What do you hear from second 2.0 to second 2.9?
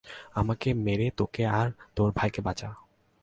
ভাইকে বাঁচা।